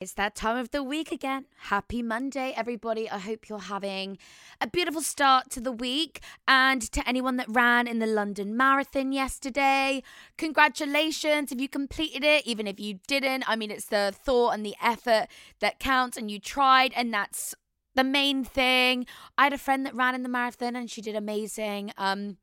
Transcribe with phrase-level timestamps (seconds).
[0.00, 1.46] It's that time of the week again.
[1.56, 3.10] Happy Monday, everybody.
[3.10, 4.16] I hope you're having
[4.60, 6.20] a beautiful start to the week.
[6.46, 10.04] And to anyone that ran in the London Marathon yesterday,
[10.36, 13.42] congratulations if you completed it, even if you didn't.
[13.48, 15.26] I mean, it's the thought and the effort
[15.58, 17.56] that counts, and you tried, and that's
[17.96, 19.04] the main thing.
[19.36, 21.92] I had a friend that ran in the marathon and she did amazing.
[21.96, 22.36] Um,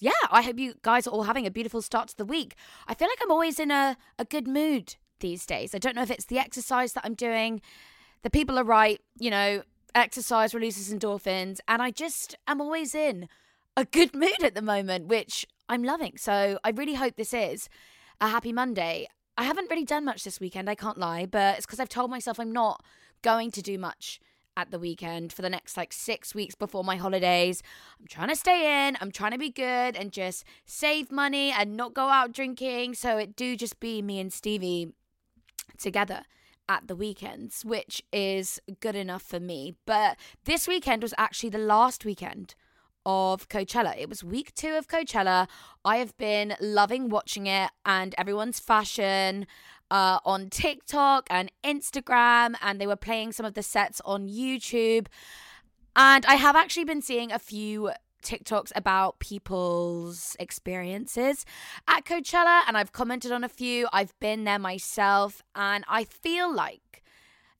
[0.00, 2.56] yeah, I hope you guys are all having a beautiful start to the week.
[2.88, 5.74] I feel like I'm always in a, a good mood these days.
[5.74, 7.60] I don't know if it's the exercise that I'm doing.
[8.22, 9.62] The people are right, you know,
[9.94, 13.28] exercise releases endorphins, and I just am always in
[13.76, 16.16] a good mood at the moment, which I'm loving.
[16.16, 17.68] So I really hope this is
[18.20, 19.08] a happy Monday.
[19.38, 22.10] I haven't really done much this weekend, I can't lie, but it's because I've told
[22.10, 22.82] myself I'm not
[23.22, 24.20] going to do much
[24.56, 27.62] at the weekend for the next like six weeks before my holidays.
[28.00, 31.76] I'm trying to stay in, I'm trying to be good and just save money and
[31.76, 32.94] not go out drinking.
[32.94, 34.88] So it do just be me and Stevie
[35.78, 36.22] together
[36.68, 39.74] at the weekends, which is good enough for me.
[39.86, 42.54] But this weekend was actually the last weekend
[43.04, 43.96] of Coachella.
[43.96, 45.46] It was week two of Coachella.
[45.84, 49.46] I have been loving watching it and everyone's fashion
[49.90, 55.06] uh, on TikTok and Instagram, and they were playing some of the sets on YouTube.
[55.94, 57.90] And I have actually been seeing a few
[58.26, 61.46] TikToks about people's experiences
[61.86, 63.88] at Coachella, and I've commented on a few.
[63.92, 67.02] I've been there myself, and I feel like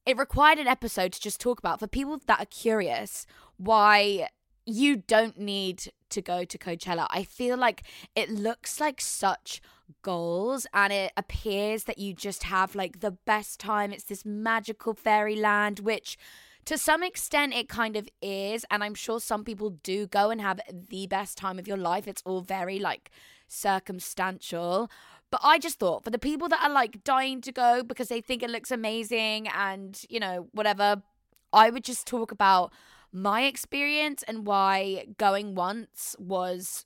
[0.04, 3.26] it required an episode to just talk about for people that are curious
[3.56, 4.28] why
[4.64, 7.06] you don't need to go to Coachella.
[7.10, 7.84] I feel like
[8.14, 9.60] it looks like such
[10.02, 13.92] goals and it appears that you just have like the best time.
[13.92, 16.18] It's this magical fairyland, which
[16.66, 18.64] to some extent it kind of is.
[18.70, 22.06] And I'm sure some people do go and have the best time of your life.
[22.06, 23.10] It's all very like
[23.48, 24.90] circumstantial.
[25.30, 28.20] But I just thought for the people that are like dying to go because they
[28.20, 31.02] think it looks amazing and, you know, whatever,
[31.52, 32.72] I would just talk about
[33.12, 36.84] my experience and why going once was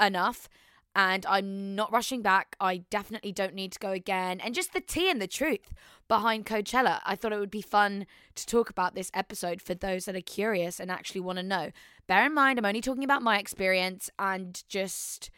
[0.00, 0.48] enough.
[0.96, 2.56] And I'm not rushing back.
[2.58, 4.40] I definitely don't need to go again.
[4.40, 5.74] And just the tea and the truth
[6.08, 7.00] behind Coachella.
[7.04, 10.22] I thought it would be fun to talk about this episode for those that are
[10.22, 11.70] curious and actually want to know.
[12.06, 15.30] Bear in mind, I'm only talking about my experience and just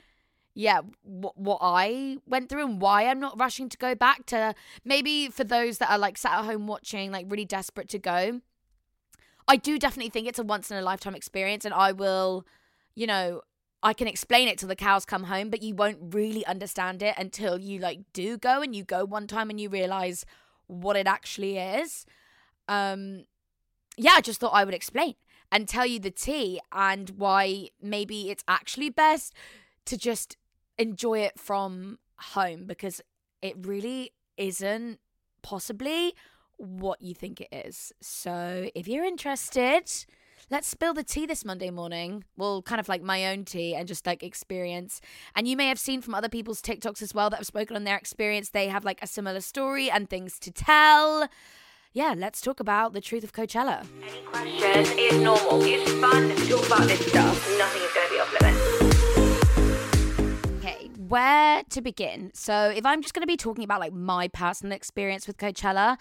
[0.54, 4.54] yeah, what, what I went through and why I'm not rushing to go back to
[4.84, 8.40] maybe for those that are like sat at home watching, like really desperate to go.
[9.48, 12.44] I do definitely think it's a once in a lifetime experience, and I will,
[12.94, 13.42] you know,
[13.82, 17.14] I can explain it till the cows come home, but you won't really understand it
[17.16, 20.24] until you like do go and you go one time and you realize
[20.66, 22.04] what it actually is.
[22.66, 23.24] Um,
[23.96, 25.14] yeah, I just thought I would explain
[25.50, 29.32] and tell you the tea and why maybe it's actually best
[29.86, 30.36] to just
[30.76, 33.00] enjoy it from home because
[33.42, 34.98] it really isn't
[35.42, 36.14] possibly
[36.56, 37.92] what you think it is.
[38.00, 39.90] So if you're interested,
[40.50, 42.24] let's spill the tea this Monday morning.
[42.36, 45.00] Well, kind of like my own tea and just like experience.
[45.34, 47.84] And you may have seen from other people's TikToks as well that have spoken on
[47.84, 48.50] their experience.
[48.50, 51.28] They have like a similar story and things to tell.
[51.92, 53.86] Yeah, let's talk about the truth of Coachella.
[54.02, 54.88] Any questions?
[54.92, 55.62] It's normal.
[55.62, 57.58] It's fun to talk about this stuff.
[57.58, 58.58] Nothing is going to be off limits.
[60.58, 62.30] Okay, where to begin?
[62.34, 65.96] So, if I'm just going to be talking about like my personal experience with Coachella,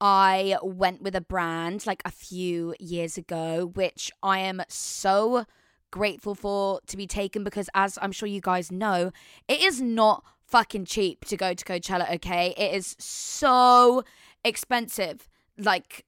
[0.00, 5.44] I went with a brand like a few years ago, which I am so
[5.90, 9.12] grateful for to be taken because, as I'm sure you guys know,
[9.48, 12.54] it is not fucking cheap to go to Coachella, okay?
[12.56, 14.04] It is so
[14.44, 15.28] expensive.
[15.56, 16.04] Like,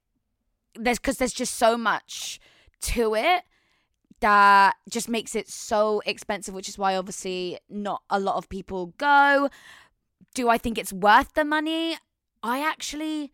[0.75, 2.39] there's because there's just so much
[2.81, 3.43] to it
[4.19, 8.87] that just makes it so expensive, which is why obviously not a lot of people
[8.97, 9.49] go.
[10.33, 11.97] Do I think it's worth the money?
[12.43, 13.31] I actually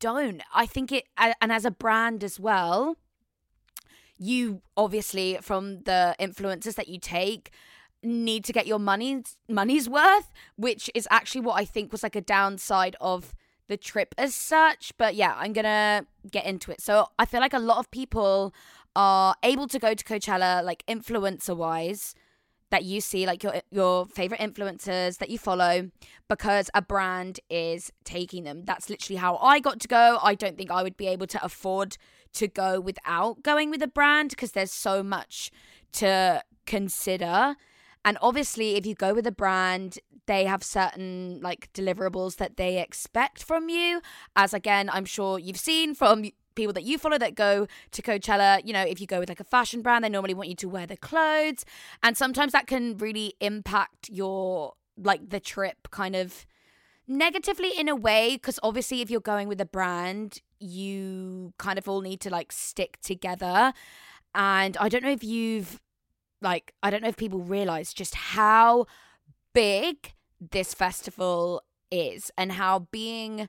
[0.00, 0.42] don't.
[0.54, 2.96] I think it, and as a brand as well,
[4.18, 7.50] you obviously from the influencers that you take
[8.02, 12.16] need to get your money's money's worth, which is actually what I think was like
[12.16, 13.34] a downside of
[13.68, 14.92] the trip as such.
[14.98, 16.80] But yeah, I'm gonna get into it.
[16.80, 18.54] So I feel like a lot of people
[18.94, 22.14] are able to go to Coachella, like influencer wise,
[22.72, 25.90] that you see, like your your favorite influencers that you follow,
[26.26, 28.64] because a brand is taking them.
[28.64, 30.18] That's literally how I got to go.
[30.22, 31.98] I don't think I would be able to afford
[32.32, 35.50] to go without going with a brand because there's so much
[35.92, 37.56] to consider.
[38.06, 42.80] And obviously, if you go with a brand, they have certain like deliverables that they
[42.80, 44.00] expect from you.
[44.34, 46.24] As again, I'm sure you've seen from
[46.54, 49.40] people that you follow that go to Coachella, you know, if you go with like
[49.40, 51.64] a fashion brand, they normally want you to wear the clothes.
[52.02, 56.46] And sometimes that can really impact your like the trip kind of
[57.08, 61.88] negatively in a way because obviously if you're going with a brand you kind of
[61.88, 63.72] all need to like stick together
[64.34, 65.80] and i don't know if you've
[66.40, 68.86] like i don't know if people realize just how
[69.52, 70.14] big
[70.50, 73.48] this festival is and how being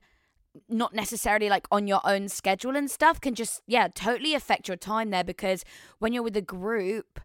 [0.70, 4.78] not necessarily like on your own schedule and stuff can just yeah totally affect your
[4.78, 5.66] time there because
[6.00, 7.20] when you're with a group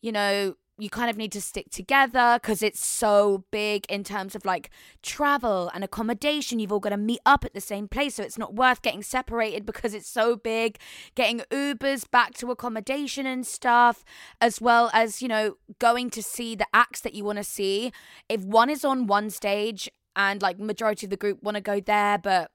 [0.00, 4.34] you know you kind of need to stick together because it's so big in terms
[4.34, 4.70] of like
[5.02, 6.58] travel and accommodation.
[6.58, 8.16] You've all got to meet up at the same place.
[8.16, 10.78] So it's not worth getting separated because it's so big.
[11.14, 14.04] Getting Ubers back to accommodation and stuff,
[14.40, 17.92] as well as, you know, going to see the acts that you want to see.
[18.28, 21.80] If one is on one stage and like majority of the group want to go
[21.80, 22.50] there, but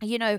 [0.00, 0.38] you know,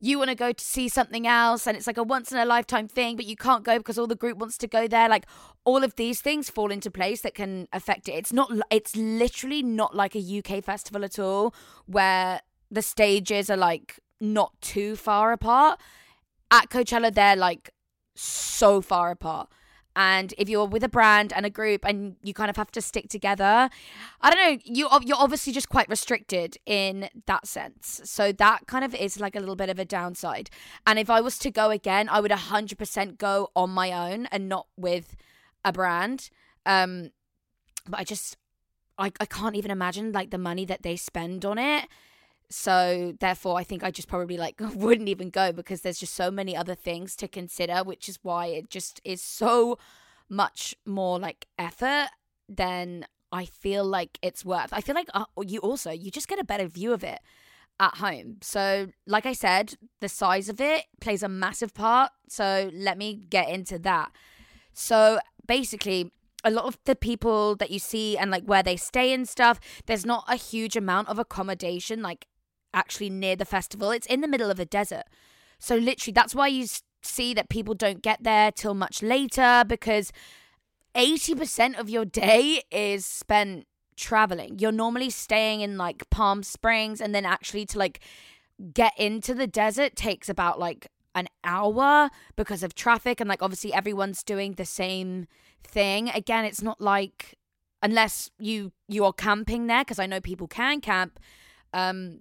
[0.00, 2.44] you want to go to see something else and it's like a once in a
[2.44, 5.08] lifetime thing, but you can't go because all the group wants to go there.
[5.08, 5.26] Like
[5.64, 8.12] all of these things fall into place that can affect it.
[8.12, 11.54] It's not, it's literally not like a UK festival at all
[11.86, 15.80] where the stages are like not too far apart.
[16.50, 17.70] At Coachella, they're like
[18.14, 19.48] so far apart
[19.96, 22.80] and if you're with a brand and a group and you kind of have to
[22.80, 23.68] stick together
[24.20, 28.00] i don't know you you're obviously just quite restricted in that sense.
[28.04, 30.50] So that kind of is like a little bit of a downside.
[30.86, 34.48] And if i was to go again i would 100% go on my own and
[34.48, 35.16] not with
[35.64, 36.30] a brand.
[36.64, 37.10] Um
[37.88, 38.36] but i just
[38.98, 41.86] I, I can't even imagine like the money that they spend on it
[42.48, 46.30] so therefore i think i just probably like wouldn't even go because there's just so
[46.30, 49.78] many other things to consider which is why it just is so
[50.28, 52.08] much more like effort
[52.48, 54.72] than i feel like it's worth.
[54.72, 57.20] I feel like uh, you also you just get a better view of it
[57.78, 58.38] at home.
[58.40, 62.12] So like i said the size of it plays a massive part.
[62.28, 64.10] So let me get into that.
[64.72, 66.12] So basically
[66.44, 69.60] a lot of the people that you see and like where they stay and stuff,
[69.86, 72.26] there's not a huge amount of accommodation like
[72.76, 73.90] actually near the festival.
[73.90, 75.04] It's in the middle of a desert.
[75.58, 76.66] So literally that's why you
[77.02, 80.12] see that people don't get there till much later because
[80.94, 84.58] 80% of your day is spent traveling.
[84.58, 88.00] You're normally staying in like Palm Springs and then actually to like
[88.72, 93.72] get into the desert takes about like an hour because of traffic and like obviously
[93.72, 95.26] everyone's doing the same
[95.64, 96.10] thing.
[96.10, 97.34] Again, it's not like
[97.82, 101.20] unless you you are camping there because I know people can camp
[101.72, 102.20] um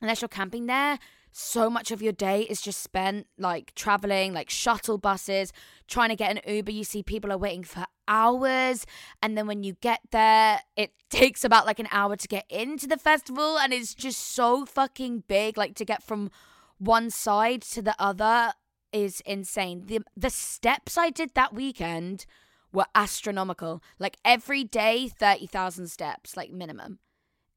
[0.00, 0.98] unless you're camping there,
[1.38, 5.52] so much of your day is just spent like traveling, like shuttle buses,
[5.86, 6.70] trying to get an Uber.
[6.70, 8.86] You see people are waiting for hours.
[9.22, 12.86] And then when you get there, it takes about like an hour to get into
[12.86, 13.58] the festival.
[13.58, 15.58] And it's just so fucking big.
[15.58, 16.30] Like to get from
[16.78, 18.54] one side to the other
[18.90, 19.84] is insane.
[19.86, 22.24] The, the steps I did that weekend
[22.72, 23.82] were astronomical.
[23.98, 26.98] Like every day, 30,000 steps, like minimum.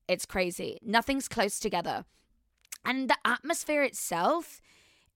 [0.09, 0.79] It's crazy.
[0.83, 2.03] Nothing's close together.
[2.89, 4.61] And the atmosphere itself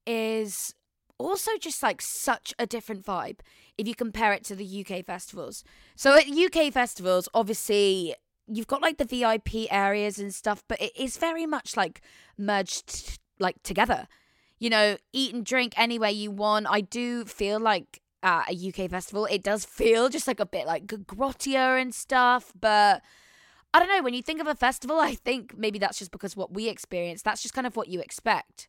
[0.05, 0.75] is
[1.17, 3.39] also just like such a different vibe
[3.79, 5.63] if you compare it to the UK festivals.
[5.95, 8.13] So at UK festivals, obviously
[8.45, 12.01] you've got like the VIP areas and stuff, but it is very much like
[12.37, 14.07] merged like together.
[14.59, 16.67] You know, eat and drink anywhere you want.
[16.69, 20.67] I do feel like at a UK festival, it does feel just like a bit
[20.67, 23.01] like grottier and stuff, but
[23.73, 24.03] I don't know.
[24.03, 27.21] When you think of a festival, I think maybe that's just because what we experience.
[27.21, 28.67] That's just kind of what you expect.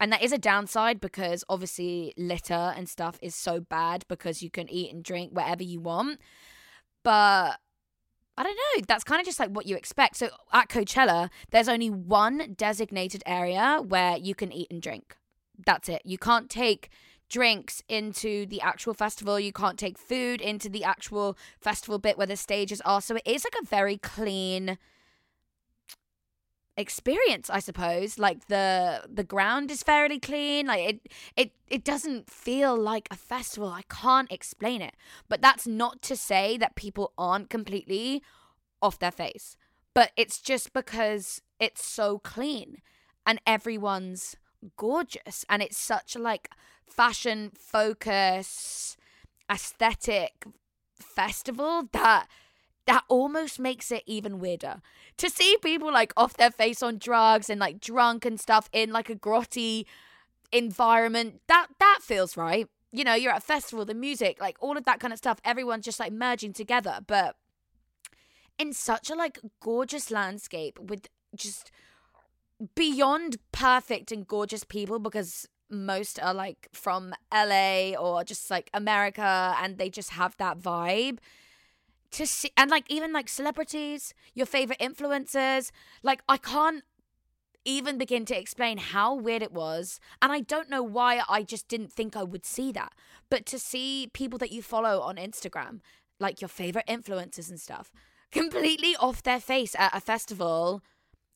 [0.00, 4.50] And that is a downside because obviously litter and stuff is so bad because you
[4.50, 6.20] can eat and drink whatever you want.
[7.02, 7.58] But
[8.36, 8.84] I don't know.
[8.86, 10.16] That's kind of just like what you expect.
[10.16, 15.16] So at Coachella, there's only one designated area where you can eat and drink.
[15.66, 16.02] That's it.
[16.04, 16.88] You can't take
[17.28, 19.38] drinks into the actual festival.
[19.38, 23.00] You can't take food into the actual festival bit where the stages are.
[23.00, 24.78] So it is like a very clean
[26.78, 28.18] experience i suppose.
[28.18, 30.66] Like the the ground is fairly clean.
[30.68, 31.00] Like it
[31.36, 33.68] it it doesn't feel like a festival.
[33.68, 34.94] I can't explain it.
[35.28, 38.22] But that's not to say that people aren't completely
[38.80, 39.56] off their face.
[39.92, 42.80] But it's just because it's so clean
[43.26, 44.36] and everyone's
[44.76, 46.50] gorgeous and it's such a like
[46.86, 48.96] fashion focus
[49.50, 50.44] aesthetic
[51.00, 52.26] festival that
[52.86, 54.80] that almost makes it even weirder.
[55.18, 58.92] To see people like off their face on drugs and like drunk and stuff in
[58.92, 59.84] like a grotty
[60.52, 62.66] environment that that feels right.
[62.90, 65.40] You know you're at a festival the music like all of that kind of stuff
[65.44, 67.36] everyone's just like merging together but
[68.58, 71.70] in such a like gorgeous landscape with just
[72.74, 79.54] beyond perfect and gorgeous people because most are like from LA or just like America
[79.60, 81.18] and they just have that vibe
[82.10, 85.70] to see and like even like celebrities, your favorite influencers,
[86.02, 86.84] like I can't
[87.64, 90.00] even begin to explain how weird it was.
[90.22, 92.94] And I don't know why I just didn't think I would see that.
[93.28, 95.80] But to see people that you follow on Instagram,
[96.18, 97.92] like your favorite influencers and stuff,
[98.32, 100.82] completely off their face at a festival,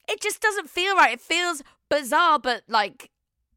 [0.09, 1.15] it just doesn't feel right.
[1.15, 3.11] It feels bizarre, but like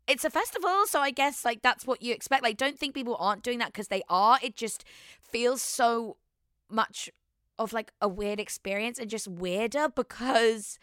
[0.08, 0.86] it's a festival.
[0.86, 2.44] So I guess like that's what you expect.
[2.44, 4.40] Like, don't think people aren't doing that because they are.
[4.42, 4.84] It just
[5.22, 6.18] feels so
[6.70, 7.10] much
[7.58, 10.78] of like a weird experience and just weirder because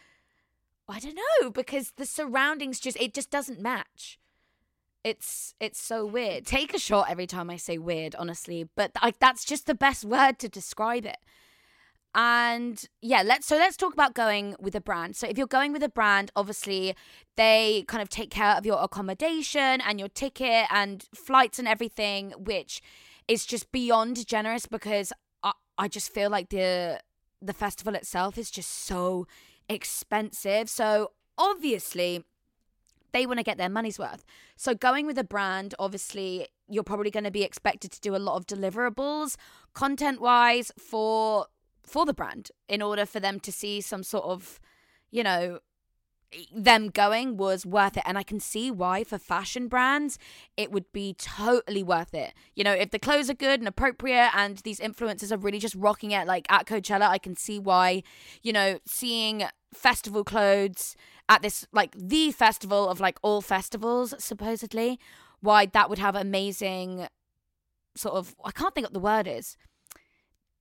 [0.88, 4.18] I don't know because the surroundings just it just doesn't match.
[5.04, 6.46] It's it's so weird.
[6.46, 10.04] Take a shot every time I say weird, honestly, but like that's just the best
[10.04, 11.18] word to describe it.
[12.14, 15.16] And yeah, let's so let's talk about going with a brand.
[15.16, 16.94] So if you're going with a brand, obviously
[17.36, 22.32] they kind of take care of your accommodation and your ticket and flights and everything,
[22.32, 22.82] which
[23.28, 27.00] is just beyond generous because I I just feel like the
[27.40, 29.26] the festival itself is just so
[29.68, 30.68] expensive.
[30.68, 32.24] So obviously
[33.12, 34.24] they want to get their money's worth.
[34.56, 38.18] So going with a brand, obviously you're probably going to be expected to do a
[38.18, 39.36] lot of deliverables
[39.74, 41.46] content wise for
[41.82, 44.60] for the brand in order for them to see some sort of
[45.10, 45.58] you know
[46.54, 48.02] them going was worth it.
[48.06, 50.18] And i can see why for fashion brands
[50.56, 52.34] it would be totally worth it.
[52.54, 55.74] You know if the clothes are good and appropriate and these influencers are really just
[55.74, 58.02] rocking it like at coachella i can see why
[58.42, 60.96] you know seeing festival clothes
[61.28, 64.98] at this like the festival of like all festivals supposedly
[65.40, 67.06] why that would have amazing
[67.96, 69.56] sort of i can't think what the word is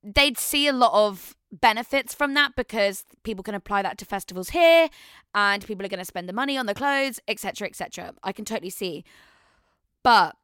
[0.03, 4.49] they'd see a lot of benefits from that because people can apply that to festivals
[4.49, 4.89] here
[5.35, 8.45] and people are going to spend the money on the clothes etc etc i can
[8.45, 9.03] totally see.
[10.03, 10.35] But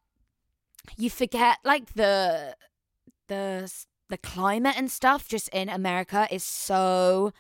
[0.98, 2.56] you forget like the
[3.28, 3.72] the
[4.10, 7.34] the climate and stuff just in america is so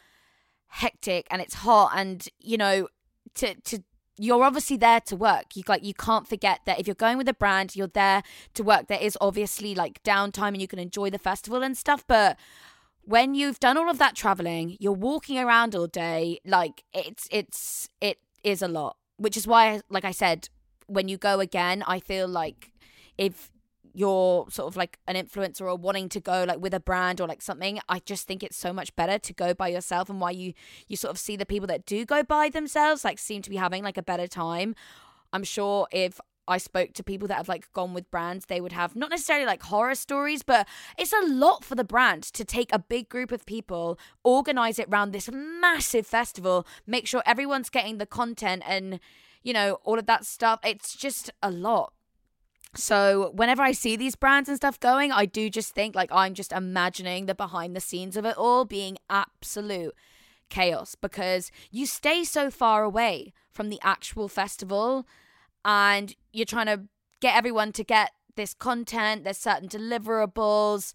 [0.67, 2.87] hectic and it's hot and you know
[3.35, 3.83] to to
[4.17, 5.55] you're obviously there to work.
[5.55, 8.23] You like you can't forget that if you're going with a brand, you're there
[8.55, 8.87] to work.
[8.87, 12.37] There is obviously like downtime and you can enjoy the festival and stuff, but
[13.03, 17.89] when you've done all of that traveling, you're walking around all day, like it's it's
[18.01, 18.97] it is a lot.
[19.17, 20.49] Which is why like I said,
[20.87, 22.71] when you go again, I feel like
[23.17, 23.49] if
[23.97, 27.27] you're sort of like an influencer or wanting to go like with a brand or
[27.27, 30.29] like something i just think it's so much better to go by yourself and why
[30.29, 30.53] you
[30.87, 33.55] you sort of see the people that do go by themselves like seem to be
[33.55, 34.75] having like a better time
[35.33, 38.71] i'm sure if I spoke to people that have like gone with brands, they would
[38.71, 40.65] have not necessarily like horror stories, but
[40.97, 44.87] it's a lot for the brand to take a big group of people, organize it
[44.89, 49.01] around this massive festival, make sure everyone's getting the content and,
[49.43, 50.61] you know, all of that stuff.
[50.63, 51.91] It's just a lot.
[52.77, 56.35] So whenever I see these brands and stuff going, I do just think like I'm
[56.35, 59.95] just imagining the behind the scenes of it all being absolute
[60.49, 65.07] chaos because you stay so far away from the actual festival
[65.65, 66.83] and you're trying to
[67.19, 70.93] get everyone to get this content, there's certain deliverables,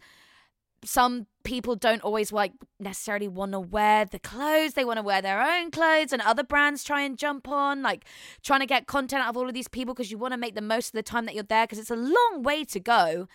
[0.85, 5.23] some people don't always like necessarily want to wear the clothes they want to wear
[5.23, 8.05] their own clothes and other brands try and jump on like
[8.43, 10.55] trying to get content out of all of these people because you want to make
[10.55, 13.29] the most of the time that you're there because it's a long way to go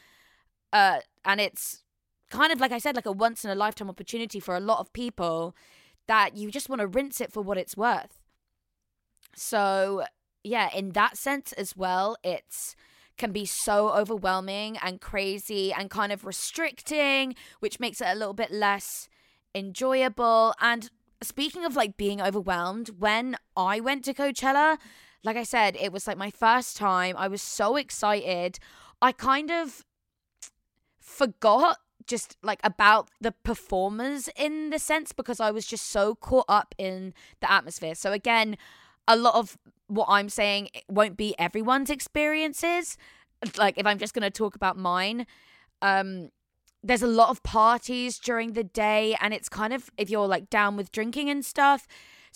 [0.73, 1.83] uh and it's
[2.29, 4.79] kind of like i said like a once in a lifetime opportunity for a lot
[4.79, 5.55] of people
[6.07, 8.19] that you just want to rinse it for what it's worth.
[9.35, 10.03] So,
[10.43, 12.75] yeah, in that sense as well, it's
[13.17, 18.33] can be so overwhelming and crazy and kind of restricting, which makes it a little
[18.33, 19.09] bit less
[19.55, 20.53] enjoyable.
[20.61, 20.89] And
[21.21, 24.77] speaking of like being overwhelmed, when I went to Coachella,
[25.23, 27.15] like I said, it was like my first time.
[27.17, 28.59] I was so excited.
[29.01, 29.83] I kind of
[30.99, 36.45] forgot just like about the performers in the sense because I was just so caught
[36.47, 37.95] up in the atmosphere.
[37.95, 38.57] So again,
[39.07, 39.57] a lot of
[39.87, 42.97] what I'm saying won't be everyone's experiences.
[43.57, 45.25] Like if I'm just going to talk about mine,
[45.81, 46.29] um
[46.83, 50.49] there's a lot of parties during the day and it's kind of if you're like
[50.49, 51.87] down with drinking and stuff,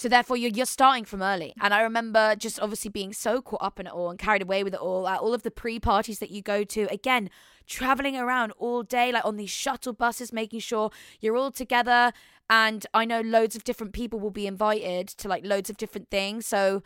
[0.01, 1.53] so therefore, you're you're starting from early.
[1.62, 4.63] And I remember just obviously being so caught up in it all and carried away
[4.63, 5.08] with it all.
[5.08, 7.29] At all of the pre parties that you go to, again,
[7.67, 10.89] traveling around all day, like on these shuttle buses, making sure
[11.20, 12.13] you're all together.
[12.50, 16.10] And I know loads of different people will be invited to like loads of different
[16.10, 16.48] things.
[16.48, 16.81] So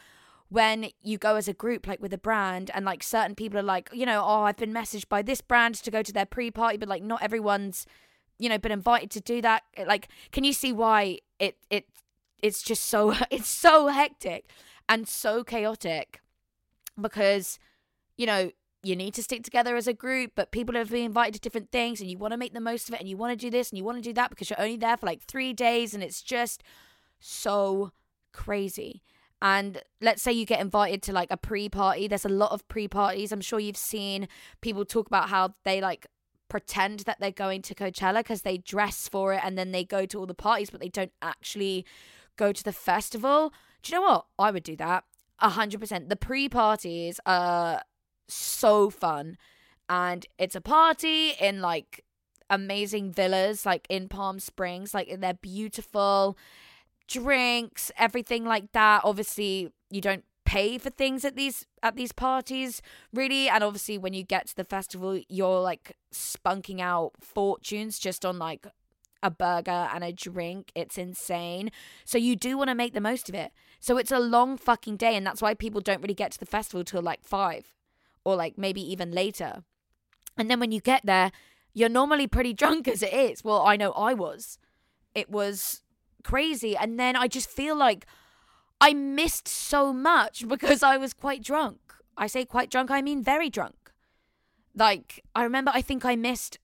[0.50, 3.64] when you go as a group, like with a brand, and like certain people are
[3.64, 6.52] like, you know, oh, I've been messaged by this brand to go to their pre
[6.52, 7.86] party, but like not everyone's,
[8.38, 9.64] you know, been invited to do that.
[9.86, 11.86] Like, can you see why it it
[12.42, 14.50] it's just so it's so hectic
[14.88, 16.22] and so chaotic
[17.00, 17.60] because
[18.18, 18.52] you know
[18.84, 21.72] you need to stick together as a group but people have been invited to different
[21.72, 23.50] things and you want to make the most of it and you want to do
[23.50, 25.96] this and you want to do that because you're only there for like 3 days
[25.96, 26.62] and it's just
[27.20, 27.92] so
[28.32, 29.02] crazy
[29.42, 33.32] and let's say you get invited to like a pre-party there's a lot of pre-parties
[33.32, 34.28] i'm sure you've seen
[34.62, 36.08] people talk about how they like
[36.48, 40.06] pretend that they're going to Coachella because they dress for it and then they go
[40.06, 41.86] to all the parties but they don't actually
[42.38, 43.54] go to the festival.
[43.82, 44.26] Do you know what?
[44.38, 45.04] I would do that.
[45.40, 46.10] A hundred percent.
[46.10, 47.82] The pre parties are
[48.28, 49.38] so fun.
[49.88, 52.04] And it's a party in like
[52.50, 54.94] amazing villas, like in Palm Springs.
[54.94, 56.38] Like they're beautiful.
[57.08, 59.02] Drinks, everything like that.
[59.04, 62.80] Obviously, you don't pay for things at these at these parties
[63.12, 68.24] really and obviously when you get to the festival you're like spunking out fortunes just
[68.24, 68.68] on like
[69.26, 70.72] a burger and a drink.
[70.76, 71.72] It's insane.
[72.06, 73.52] So you do want to make the most of it.
[73.80, 75.16] So it's a long fucking day.
[75.16, 77.74] And that's why people don't really get to the festival till like five
[78.24, 79.64] or like maybe even later.
[80.38, 81.32] And then when you get there,
[81.74, 83.44] you're normally pretty drunk as it is.
[83.44, 84.60] Well, I know I was.
[85.16, 85.82] It was
[86.26, 86.76] crazy.
[86.76, 88.06] And then I just feel like
[88.82, 91.80] I missed so much because I was quite drunk.
[92.18, 93.76] I say quite drunk, I mean very drunk.
[94.74, 96.60] Like, I remember I think I missed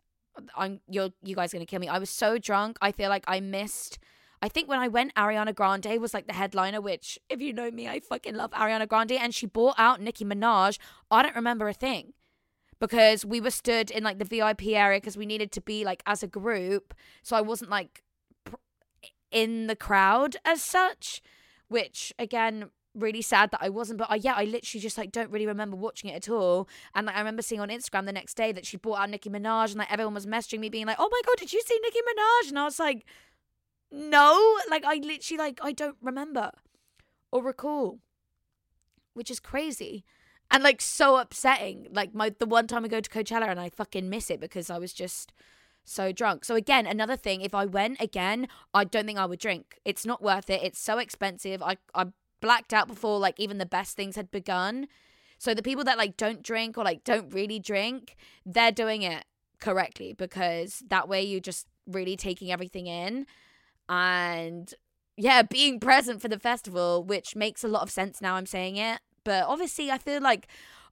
[0.55, 1.87] I'm you're you guys are gonna kill me.
[1.87, 2.77] I was so drunk.
[2.81, 3.99] I feel like I missed.
[4.41, 6.81] I think when I went, Ariana Grande was like the headliner.
[6.81, 10.25] Which, if you know me, I fucking love Ariana Grande, and she bought out Nicki
[10.25, 10.79] Minaj.
[11.09, 12.13] I don't remember a thing
[12.79, 16.01] because we were stood in like the VIP area because we needed to be like
[16.05, 16.93] as a group.
[17.23, 18.03] So I wasn't like
[19.31, 21.21] in the crowd as such.
[21.67, 23.99] Which again, really sad that I wasn't.
[23.99, 26.67] But I, yeah, I literally just like don't really remember watching it at all.
[26.95, 29.29] And like, I remember seeing on Instagram the next day that she brought out Nicki
[29.29, 31.79] Minaj, and like everyone was messaging me being like, "Oh my god, did you see
[31.81, 33.05] Nicki Minaj?" And I was like,
[33.91, 36.51] "No," like I literally like I don't remember
[37.31, 37.99] or recall,
[39.13, 40.03] which is crazy.
[40.53, 41.87] And like so upsetting.
[41.91, 44.69] Like my the one time I go to Coachella and I fucking miss it because
[44.69, 45.31] I was just
[45.83, 46.45] so drunk.
[46.45, 49.79] So again, another thing, if I went again, I don't think I would drink.
[49.85, 50.63] It's not worth it.
[50.63, 51.61] It's so expensive.
[51.61, 52.07] I I
[52.41, 54.87] blacked out before like even the best things had begun.
[55.37, 58.15] So the people that like don't drink or like don't really drink,
[58.45, 59.25] they're doing it
[59.59, 63.25] correctly because that way you're just really taking everything in
[63.89, 64.73] and
[65.17, 68.77] yeah, being present for the festival, which makes a lot of sense now I'm saying
[68.77, 68.99] it.
[69.23, 70.47] But obviously, I feel like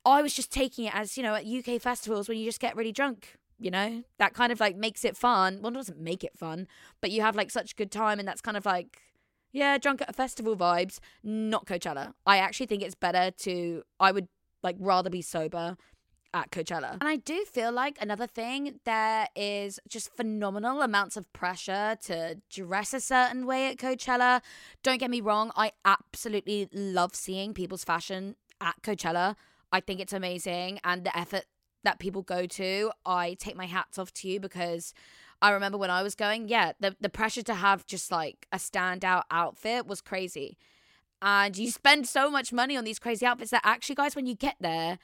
[0.06, 2.75] I was just taking it as, you know, at UK festivals when you just get
[2.75, 4.04] really drunk, you know?
[4.17, 5.60] That kind of like makes it fun.
[5.62, 6.67] Well, it doesn't make it fun,
[7.02, 9.02] but you have like such a good time and that's kind of like
[9.52, 12.13] yeah, drunk at a festival vibes, not Coachella.
[12.26, 14.28] I actually think it's better to, I would
[14.62, 15.78] like rather be sober
[16.34, 16.93] at Coachella.
[16.93, 22.39] And I do feel like another thing, there is just phenomenal amounts of pressure to
[22.52, 24.41] dress a certain way at Coachella.
[24.84, 29.36] Don't get me wrong, I absolutely love seeing people's fashion at Coachella.
[29.72, 31.45] I think it's amazing and the effort
[31.84, 34.94] that people go to, I take my hats off to you because
[35.42, 38.58] I remember when I was going, yeah, the, the pressure to have just like a
[38.58, 40.58] standout outfit was crazy.
[41.22, 44.36] And you spend so much money on these crazy outfits that actually, guys, when you
[44.36, 45.00] get there,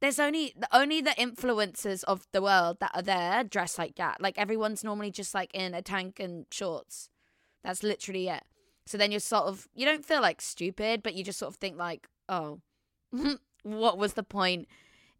[0.00, 4.20] there's only only the influencers of the world that are there dressed like that.
[4.20, 7.08] Like everyone's normally just like in a tank and shorts.
[7.62, 8.42] That's literally it.
[8.86, 11.56] So then you're sort of you don't feel like stupid, but you just sort of
[11.56, 12.60] think like, oh,
[13.62, 14.68] what was the point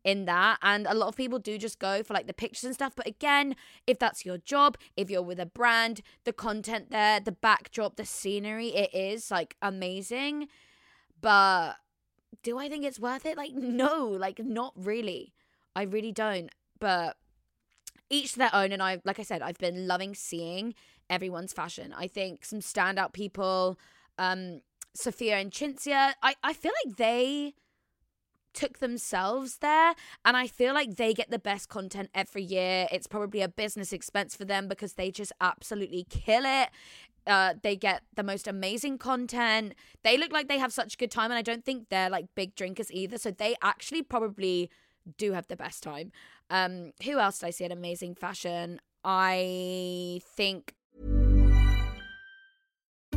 [0.05, 0.59] in that.
[0.62, 2.93] And a lot of people do just go for like the pictures and stuff.
[2.95, 7.33] But again, if that's your job, if you're with a brand, the content there, the
[7.33, 10.49] backdrop, the scenery, it is like amazing.
[11.21, 11.77] But
[12.43, 13.37] do I think it's worth it?
[13.37, 15.33] Like, no, like, not really.
[15.75, 16.51] I really don't.
[16.79, 17.17] But
[18.11, 18.73] each their own.
[18.73, 20.75] And I, like I said, I've been loving seeing
[21.09, 21.95] everyone's fashion.
[21.97, 23.79] I think some standout people,
[24.19, 24.61] um,
[24.95, 27.55] Sophia and Cinzia, I, I feel like they
[28.55, 32.87] took themselves there and I feel like they get the best content every year.
[32.90, 36.71] It's probably a business expense for them because they just absolutely kill it.
[37.27, 39.75] Uh, they get the most amazing content.
[40.03, 42.27] They look like they have such a good time, and I don't think they're like
[42.35, 43.17] big drinkers either.
[43.17, 44.71] So they actually probably
[45.17, 46.12] do have the best time.
[46.51, 48.81] Um, who else did I see in amazing fashion?
[49.05, 50.75] I think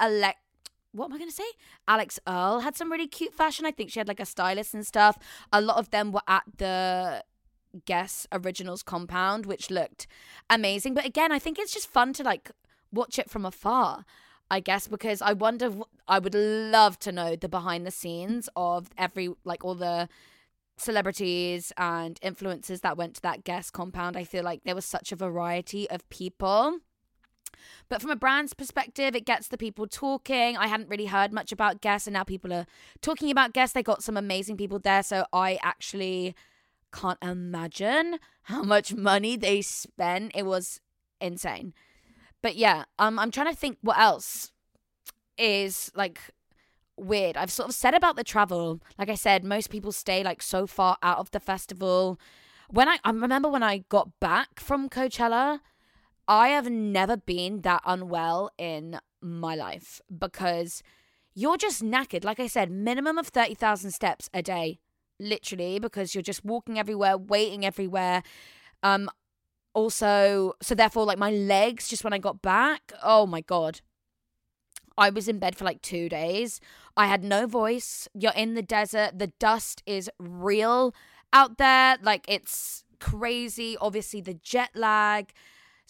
[0.00, 0.36] Alec.
[0.92, 1.44] What am I going to say?
[1.86, 3.64] Alix Earle had some really cute fashion.
[3.64, 5.16] I think she had like a stylist and stuff.
[5.52, 7.22] A lot of them were at the
[7.84, 10.08] Guess Originals compound, which looked
[10.48, 10.94] amazing.
[10.94, 12.50] But again, I think it's just fun to like
[12.92, 14.04] watch it from afar.
[14.50, 15.72] I guess because I wonder,
[16.08, 20.08] I would love to know the behind the scenes of every, like all the
[20.76, 24.16] celebrities and influencers that went to that Guess compound.
[24.16, 26.80] I feel like there was such a variety of people.
[27.88, 30.56] But from a brand's perspective, it gets the people talking.
[30.56, 32.66] I hadn't really heard much about Guess, and now people are
[33.02, 33.72] talking about Guess.
[33.72, 35.02] They got some amazing people there.
[35.02, 36.34] So I actually
[36.92, 40.32] can't imagine how much money they spent.
[40.34, 40.80] It was
[41.20, 41.74] insane.
[42.42, 44.52] But yeah, um, I'm trying to think what else
[45.36, 46.20] is like
[46.96, 47.36] weird.
[47.36, 48.80] I've sort of said about the travel.
[48.98, 52.18] Like I said, most people stay like so far out of the festival.
[52.68, 55.60] When I, I remember when I got back from Coachella,
[56.30, 60.80] I have never been that unwell in my life because
[61.34, 62.22] you're just knackered.
[62.22, 64.78] Like I said, minimum of 30,000 steps a day,
[65.18, 68.22] literally, because you're just walking everywhere, waiting everywhere.
[68.84, 69.10] Um,
[69.74, 73.80] also, so therefore, like my legs, just when I got back, oh my God.
[74.96, 76.60] I was in bed for like two days.
[76.96, 78.06] I had no voice.
[78.14, 79.18] You're in the desert.
[79.18, 80.94] The dust is real
[81.32, 81.96] out there.
[82.00, 83.76] Like it's crazy.
[83.80, 85.32] Obviously, the jet lag.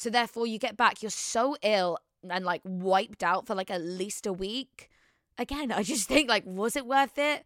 [0.01, 3.83] So therefore, you get back, you're so ill and like wiped out for like at
[3.83, 4.89] least a week.
[5.37, 7.45] Again, I just think like, was it worth it?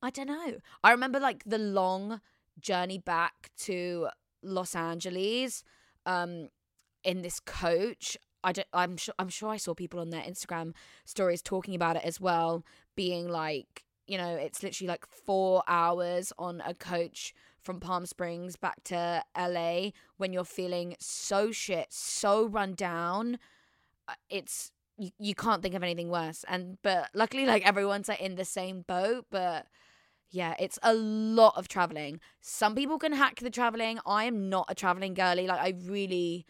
[0.00, 0.60] I don't know.
[0.82, 2.22] I remember like the long
[2.58, 4.08] journey back to
[4.42, 5.62] Los Angeles,
[6.06, 6.48] um,
[7.04, 8.16] in this coach.
[8.42, 10.72] I don't, I'm sure I'm sure I saw people on their Instagram
[11.04, 12.64] stories talking about it as well,
[12.96, 18.56] being like, you know, it's literally like four hours on a coach from Palm Springs
[18.56, 23.38] back to LA when you're feeling so shit, so run down.
[24.06, 26.44] Uh, It's you, you can't think of anything worse.
[26.48, 29.66] And but luckily like everyone's like in the same boat, but
[30.30, 32.20] yeah, it's a lot of traveling.
[32.40, 33.98] Some people can hack the traveling.
[34.06, 35.46] I am not a traveling girly.
[35.46, 36.46] Like I really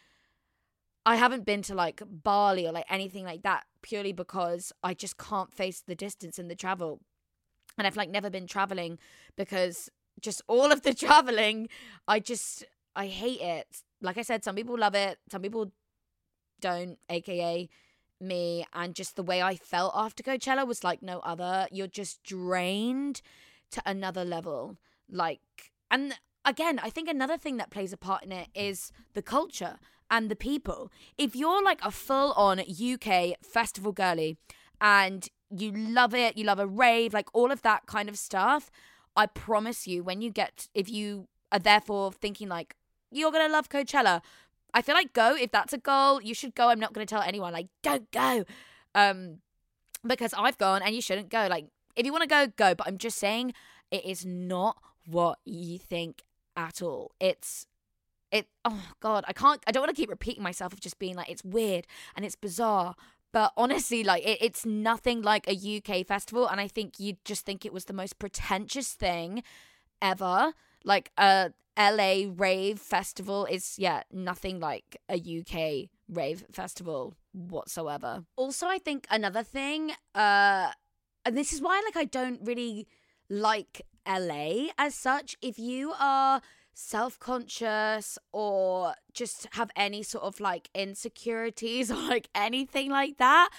[1.06, 5.16] I haven't been to like Bali or like anything like that purely because I just
[5.16, 7.00] can't face the distance and the travel.
[7.76, 8.98] And I've like never been traveling
[9.36, 9.88] because
[10.20, 11.68] just all of the traveling,
[12.06, 12.64] I just
[12.96, 13.82] I hate it.
[14.00, 15.70] Like I said, some people love it, some people
[16.60, 17.68] don't, aka
[18.20, 18.66] me.
[18.72, 21.68] And just the way I felt after Coachella was like no other.
[21.70, 23.22] You're just drained
[23.70, 24.76] to another level.
[25.10, 25.40] Like,
[25.90, 29.76] and again, I think another thing that plays a part in it is the culture
[30.10, 30.90] and the people.
[31.16, 34.36] If you're like a full on UK festival girly
[34.80, 38.70] and you love it, you love a rave, like all of that kind of stuff,
[39.18, 42.76] I promise you, when you get, if you are therefore thinking like,
[43.10, 44.22] you're going to love Coachella,
[44.72, 45.34] I feel like go.
[45.34, 46.68] If that's a goal, you should go.
[46.68, 48.44] I'm not going to tell anyone, like, don't go.
[48.94, 49.38] Um,
[50.06, 51.48] because I've gone and you shouldn't go.
[51.50, 52.74] Like, if you want to go, go.
[52.76, 53.54] But I'm just saying,
[53.90, 56.22] It is not what you think
[56.56, 57.12] at all.
[57.18, 57.66] It's
[58.30, 61.16] it oh god, I can't I don't want to keep repeating myself of just being
[61.16, 62.94] like it's weird and it's bizarre.
[63.32, 67.44] But honestly, like it, it's nothing like a UK festival, and I think you'd just
[67.44, 69.42] think it was the most pretentious thing
[70.00, 70.52] ever.
[70.84, 78.24] Like a LA rave festival is yeah, nothing like a UK rave festival whatsoever.
[78.36, 80.72] Also, I think another thing, uh
[81.24, 82.86] and this is why like I don't really
[83.28, 85.36] like LA as such.
[85.42, 86.40] If you are
[86.78, 93.50] self conscious or just have any sort of like insecurities or like anything like that,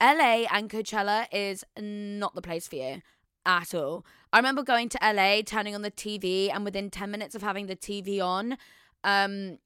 [0.00, 3.02] LA and Coachella is not the place for you
[3.44, 4.06] at all.
[4.32, 7.66] I remember going to LA, turning on the TV, and within 10 minutes of having
[7.66, 8.56] the TV on,
[9.02, 9.58] um,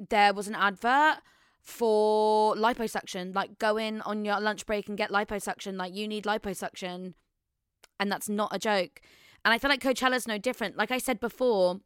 [0.00, 1.18] there was an advert
[1.60, 3.34] for liposuction.
[3.34, 5.76] Like, go in on your lunch break and get liposuction.
[5.76, 7.12] Like, you need liposuction.
[8.00, 9.00] And that's not a joke.
[9.44, 10.76] And I feel like Coachella's no different.
[10.76, 11.80] Like I said before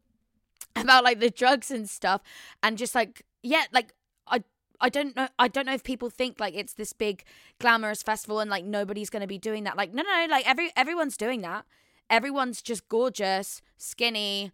[0.75, 2.21] about like the drugs and stuff,
[2.63, 3.93] and just like, yeah, like,
[4.27, 4.43] I.
[4.83, 5.27] I don't know.
[5.37, 7.23] I don't know if people think like it's this big
[7.59, 9.77] glamorous festival and like nobody's going to be doing that.
[9.77, 11.65] Like, no, no, like every everyone's doing that.
[12.09, 14.51] Everyone's just gorgeous, skinny,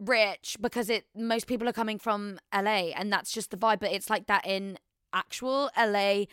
[0.00, 3.92] rich because it most people are coming from LA and that's just the vibe but
[3.92, 4.78] it's like that in
[5.12, 6.24] actual LA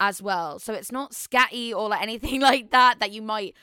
[0.00, 3.54] as well so it's not scatty or like anything like that that you might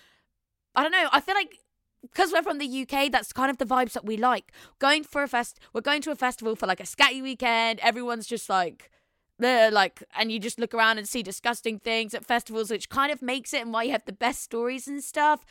[0.76, 1.58] I don't know I feel like
[2.02, 4.52] because we're from the UK that's kind of the vibes that we like.
[4.80, 8.28] Going for a fest we're going to a festival for like a scatty weekend everyone's
[8.28, 8.90] just like
[9.38, 13.12] there like and you just look around and see disgusting things at festivals which kind
[13.12, 15.46] of makes it and why you have the best stories and stuff.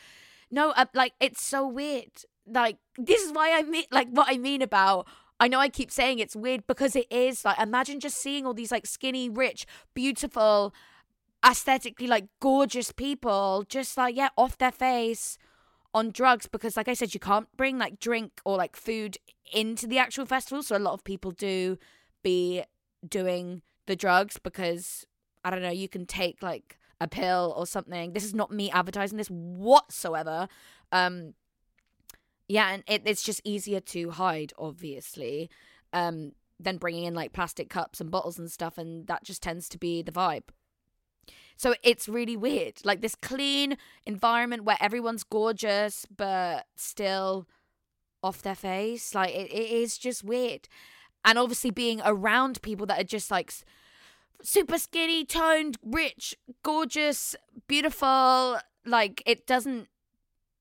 [0.51, 2.13] No uh, like it's so weird.
[2.47, 5.07] Like this is why I mean like what I mean about
[5.41, 8.55] I know I keep saying it's weird because it is like imagine just seeing all
[8.55, 10.75] these like skinny, rich, beautiful,
[11.47, 15.39] aesthetically like gorgeous people just like yeah off their face
[15.99, 19.19] on drugs because like I said you can't bring like drink or like food
[19.53, 20.63] into the actual festival.
[20.63, 21.79] So a lot of people do
[22.23, 22.63] be
[23.07, 25.07] doing the drugs because
[25.45, 28.13] I don't know you can take like a pill or something.
[28.13, 30.49] This is not me advertising this whatsoever.
[30.93, 31.35] Um
[32.49, 35.51] yeah, and it, it's just easier to hide, obviously,
[35.93, 39.69] um, than bringing in like plastic cups and bottles and stuff, and that just tends
[39.69, 40.45] to be the vibe.
[41.59, 47.49] So it's really weird, like this clean environment where everyone's gorgeous but still
[48.23, 49.13] off their face.
[49.13, 50.69] Like it, it is just weird,
[51.25, 53.53] and obviously being around people that are just like
[54.41, 57.35] super skinny, toned, rich, gorgeous,
[57.67, 58.59] beautiful.
[58.87, 59.89] Like it doesn't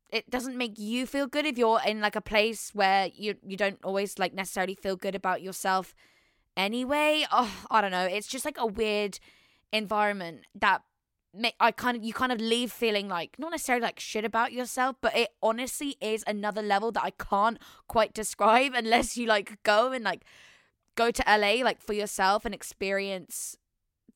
[0.09, 3.55] it doesn't make you feel good if you're in like a place where you you
[3.55, 5.93] don't always like necessarily feel good about yourself
[6.55, 7.23] anyway.
[7.31, 8.05] Oh, I don't know.
[8.05, 9.19] It's just like a weird
[9.71, 10.81] environment that
[11.59, 14.95] I kind of you kind of leave feeling like not necessarily like shit about yourself,
[15.01, 19.91] but it honestly is another level that I can't quite describe unless you like go
[19.91, 20.23] and like
[20.95, 23.57] go to LA like for yourself and experience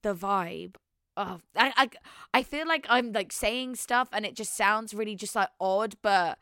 [0.01, 0.75] the vibe
[1.17, 1.89] oh, I, I
[2.33, 5.95] I feel like I'm like saying stuff and it just sounds really just like odd,
[6.01, 6.37] but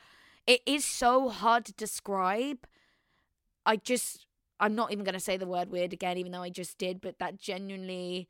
[0.47, 2.67] it is so hard to describe.
[3.65, 4.25] I just
[4.59, 7.19] I'm not even gonna say the word weird again, even though I just did, but
[7.19, 8.27] that genuinely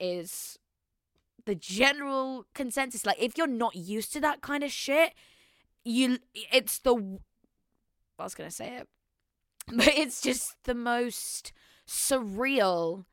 [0.00, 0.58] is
[1.46, 3.06] the general consensus.
[3.06, 5.14] Like if you're not used to that kind of shit,
[5.84, 7.18] you it's the
[8.18, 8.88] I was gonna say it.
[9.74, 11.52] But it's just the most
[11.88, 13.06] surreal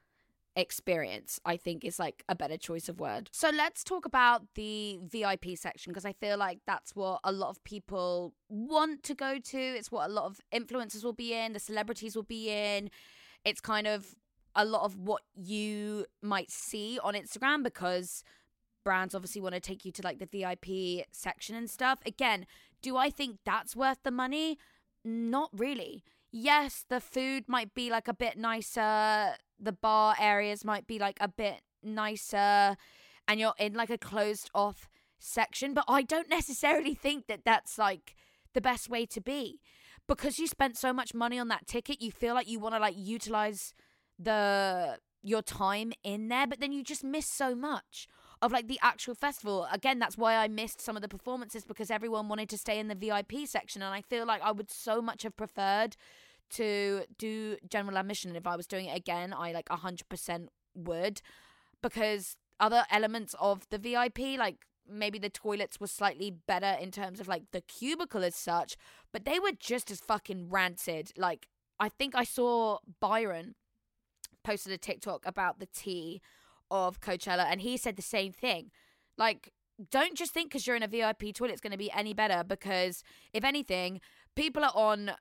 [0.56, 5.00] experience i think is like a better choice of word so let's talk about the
[5.02, 9.40] vip section because i feel like that's what a lot of people want to go
[9.40, 12.90] to it's what a lot of influencers will be in the celebrities will be in
[13.46, 14.14] it's kind of
[14.56, 18.24] a lot of what you might see on instagram because
[18.84, 20.66] brands obviously want to take you to like the vip
[21.12, 22.00] section and stuff.
[22.06, 22.46] Again
[22.82, 24.58] do i think that's worth the money?
[25.04, 26.04] Not really.
[26.32, 31.18] Yes, the food might be like a bit nicer, the bar areas might be like
[31.20, 32.78] a bit nicer,
[33.28, 34.88] and you're in like a closed off
[35.20, 38.16] section, but I don't necessarily think that that's like
[38.54, 39.60] the best way to be.
[40.08, 42.80] Because you spent so much money on that ticket, you feel like you want to
[42.80, 43.74] like utilize
[44.24, 48.08] the your time in there, but then you just miss so much
[48.42, 49.68] of like the actual festival.
[49.72, 52.88] Again, that's why I missed some of the performances because everyone wanted to stay in
[52.88, 55.96] the VIP section, and I feel like I would so much have preferred
[56.52, 58.32] to do general admission.
[58.32, 61.22] And if I was doing it again, I like hundred percent would,
[61.82, 67.20] because other elements of the VIP, like maybe the toilets were slightly better in terms
[67.20, 68.76] of like the cubicle as such,
[69.14, 71.12] but they were just as fucking rancid.
[71.16, 71.48] Like
[71.80, 73.56] I think I saw Byron
[74.44, 76.22] posted a TikTok about the tea
[76.70, 78.72] of Coachella, and he said the same thing.
[79.18, 79.54] Like
[79.90, 82.44] don't just think because you're in a VIP toilet it's going to be any better
[82.48, 84.00] because if anything,
[84.36, 85.12] people are on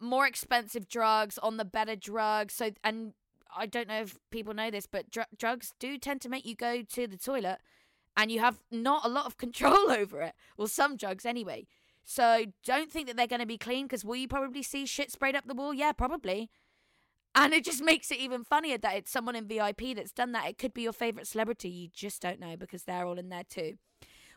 [0.00, 2.54] more expensive drugs, on the better drugs.
[2.54, 3.12] So, and
[3.54, 6.54] I don't know if people know this, but dr- drugs do tend to make you
[6.54, 7.58] go to the toilet
[8.16, 10.34] and you have not a lot of control over it.
[10.56, 11.66] Well, some drugs anyway.
[12.04, 15.10] So don't think that they're going to be clean because will you probably see shit
[15.10, 15.74] sprayed up the wall?
[15.74, 16.50] Yeah, probably.
[17.38, 20.48] And it just makes it even funnier that it's someone in VIP that's done that.
[20.48, 21.68] It could be your favorite celebrity.
[21.68, 23.74] You just don't know because they're all in there too.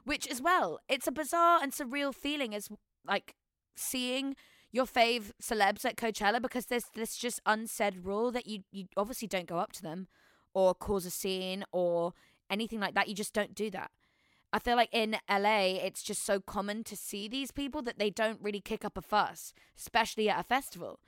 [0.03, 2.67] Which, as well, it's a bizarre and surreal feeling as
[3.07, 3.35] like
[3.77, 4.35] seeing
[4.71, 9.27] your fave celebs at Coachella because there's this just unsaid rule that you you obviously
[9.27, 10.07] don't go up to them
[10.53, 12.13] or cause a scene or
[12.49, 13.07] anything like that.
[13.07, 13.91] You just don't do that.
[14.51, 18.09] I feel like in LA, it's just so common to see these people that they
[18.09, 20.99] don't really kick up a fuss, especially at a festival.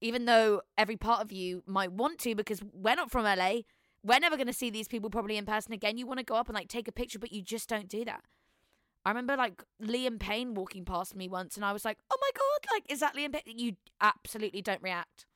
[0.00, 3.60] Even though every part of you might want to, because we're not from LA,
[4.02, 5.98] we're never going to see these people probably in person again.
[5.98, 8.04] You want to go up and like take a picture, but you just don't do
[8.04, 8.22] that.
[9.04, 12.30] I remember like Liam Payne walking past me once, and I was like, "Oh my
[12.34, 15.26] god, like is that Liam Payne?" You absolutely don't react.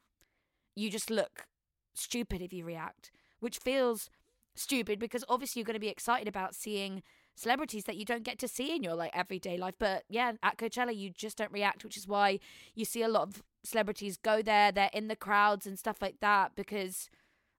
[0.77, 1.47] You just look
[1.95, 4.11] stupid if you react, which feels
[4.55, 7.03] stupid because obviously you're going to be excited about seeing
[7.35, 9.75] celebrities that you don't get to see in your like everyday life.
[9.79, 12.39] But yeah, at Coachella you just don't react, which is why
[12.75, 14.71] you see a lot of celebrities go there.
[14.71, 17.09] They're in the crowds and stuff like that because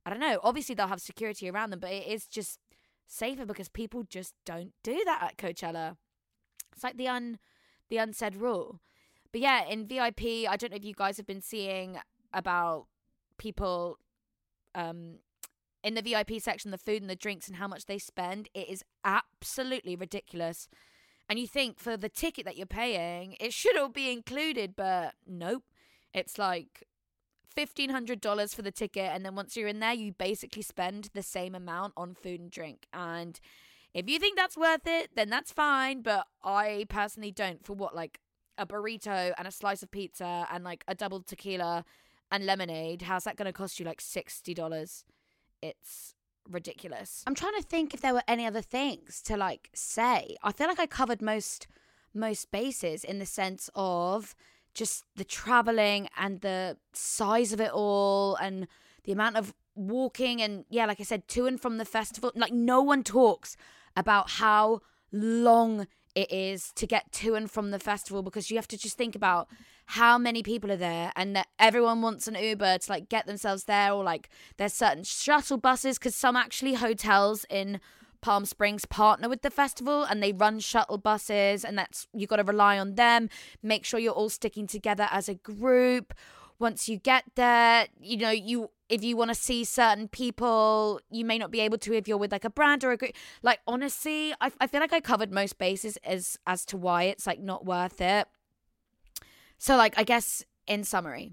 [0.06, 0.40] I don't know.
[0.44, 2.60] Obviously they'll have security around them, but it is just
[3.08, 5.98] safer because people just don't do that at Coachella.
[6.74, 7.40] It's like the un
[7.90, 8.80] the unsaid rule.
[9.32, 12.00] But yeah, in VIP, I don't know if you guys have been seeing
[12.34, 12.88] about
[13.38, 13.98] people
[14.74, 15.20] um
[15.86, 18.68] in the VIP section, the food and the drinks and how much they spend, it
[18.68, 20.68] is absolutely ridiculous.
[21.30, 25.14] And you think for the ticket that you're paying, it should all be included, but
[25.28, 25.64] nope.
[26.12, 26.84] It's like
[27.56, 29.12] $1,500 for the ticket.
[29.14, 32.50] And then once you're in there, you basically spend the same amount on food and
[32.50, 32.88] drink.
[32.92, 33.40] And
[33.94, 36.02] if you think that's worth it, then that's fine.
[36.02, 37.64] But I personally don't.
[37.64, 38.20] For what, like
[38.58, 41.86] a burrito and a slice of pizza and like a double tequila
[42.32, 45.04] and lemonade, how's that going to cost you like $60?
[45.70, 46.14] It's
[46.50, 47.24] ridiculous.
[47.28, 50.38] I'm trying to think if there were any other things to like say.
[50.44, 51.68] I feel like I covered most
[52.14, 54.36] most bases in the sense of
[54.74, 58.68] just the traveling and the size of it all and
[59.04, 62.54] the amount of walking and yeah like I said to and from the festival like
[62.54, 63.58] no one talks
[63.98, 68.68] about how long it is to get to and from the festival because you have
[68.70, 69.50] to just think about
[69.88, 73.66] how many people are there and that everyone wants an Uber to like get themselves
[73.66, 77.80] there or like there's certain shuttle buses because some actually hotels in
[78.22, 82.38] Palm Springs partner with the festival and they run shuttle buses and that's you got
[82.38, 83.30] to rely on them.
[83.62, 86.14] Make sure you're all sticking together as a group.
[86.58, 91.26] Once you get there you know you if you want to see certain people you
[91.26, 93.60] may not be able to if you're with like a brand or a group like
[93.68, 97.40] honestly I, I feel like i covered most bases as as to why it's like
[97.40, 98.28] not worth it
[99.58, 101.32] so, like, I guess in summary,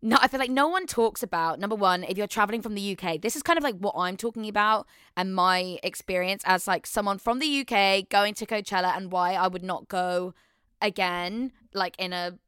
[0.00, 2.96] no, I feel like no one talks about number one, if you're traveling from the
[2.96, 6.86] UK, this is kind of like what I'm talking about and my experience as like
[6.86, 10.34] someone from the UK going to Coachella and why I would not go
[10.80, 12.38] again, like in a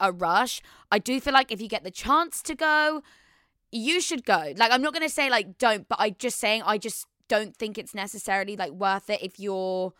[0.00, 0.62] a rush.
[0.92, 3.02] I do feel like if you get the chance to go,
[3.70, 4.52] you should go.
[4.56, 7.78] Like I'm not gonna say like don't, but I just saying I just don't think
[7.78, 9.92] it's necessarily like worth it if you're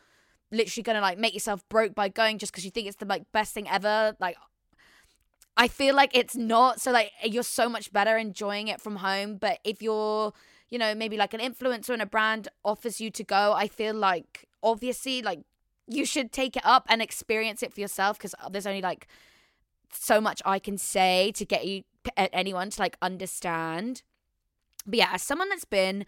[0.50, 3.24] literally gonna like make yourself broke by going just because you think it's the like
[3.33, 4.16] best thing ever.
[4.20, 4.37] Like
[5.57, 6.81] i feel like it's not.
[6.81, 9.37] So like you're so much better enjoying it from home.
[9.37, 10.33] But if you're
[10.70, 13.94] you know maybe like an influencer and a brand offers you to go i feel
[13.94, 15.40] like obviously like
[15.87, 19.07] you should take it up and experience it for yourself because there's only like
[19.92, 21.83] so much i can say to get you
[22.16, 24.03] anyone to like understand
[24.87, 26.05] but yeah as someone that's been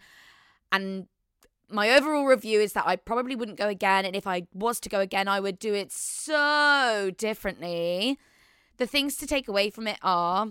[0.71, 1.07] and
[1.71, 4.05] my overall review is that I probably wouldn't go again.
[4.05, 8.19] And if I was to go again, I would do it so differently.
[8.77, 10.49] The things to take away from it are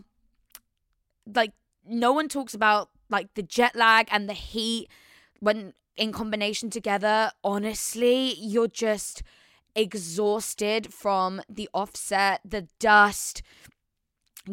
[1.35, 1.53] like,
[1.87, 4.89] no one talks about like the jet lag and the heat
[5.41, 7.33] when in combination together.
[7.45, 9.23] Honestly, you're just
[9.75, 13.43] exhausted from the offset, the dust.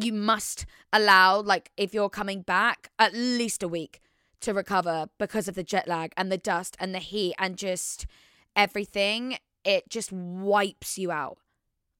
[0.00, 4.00] You must allow, like, if you're coming back, at least a week
[4.40, 8.06] to recover because of the jet lag and the dust and the heat and just
[8.54, 9.38] everything.
[9.64, 11.38] It just wipes you out,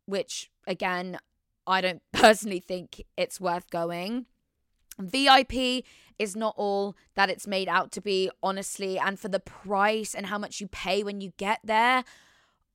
[0.07, 1.19] which again,
[1.67, 4.27] I don't personally think it's worth going.
[4.99, 5.85] VIP
[6.19, 10.27] is not all that it's made out to be, honestly, and for the price and
[10.27, 12.05] how much you pay when you get there,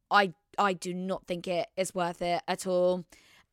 [0.09, 3.05] I I do not think it is worth it at all.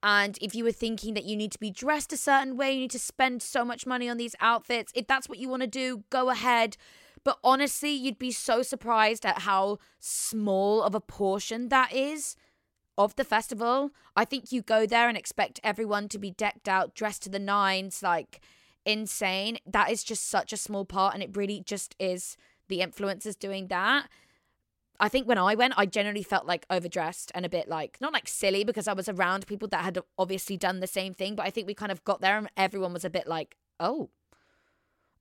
[0.02, 2.80] And if you were thinking that you need to be dressed a certain way, you
[2.80, 5.68] need to spend so much money on these outfits, if that's what you want to
[5.68, 6.76] do, go ahead.
[7.22, 12.34] But honestly, you'd be so surprised at how small of a portion that is
[12.96, 13.90] of the festival.
[14.16, 17.38] I think you go there and expect everyone to be decked out, dressed to the
[17.38, 18.40] nines, like
[18.86, 19.58] insane.
[19.66, 22.36] That is just such a small part, and it really just is
[22.68, 24.08] the influencers doing that.
[25.00, 28.12] I think when I went, I generally felt like overdressed and a bit like, not
[28.12, 31.46] like silly because I was around people that had obviously done the same thing, but
[31.46, 34.10] I think we kind of got there and everyone was a bit like, oh,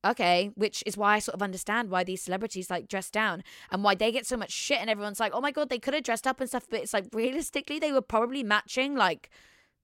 [0.04, 3.82] okay, which is why I sort of understand why these celebrities like dress down and
[3.82, 6.04] why they get so much shit and everyone's like, oh my God, they could have
[6.04, 9.30] dressed up and stuff, but it's like realistically, they were probably matching like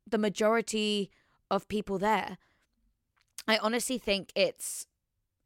[0.05, 1.09] the majority
[1.49, 2.37] of people there.
[3.47, 4.87] I honestly think it's